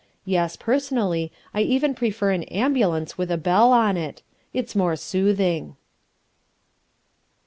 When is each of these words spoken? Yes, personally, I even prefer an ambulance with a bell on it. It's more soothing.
Yes, 0.25 0.55
personally, 0.55 1.31
I 1.53 1.61
even 1.61 1.93
prefer 1.93 2.31
an 2.31 2.41
ambulance 2.45 3.19
with 3.19 3.29
a 3.29 3.37
bell 3.37 3.71
on 3.71 3.97
it. 3.97 4.23
It's 4.51 4.75
more 4.75 4.95
soothing. 4.95 5.75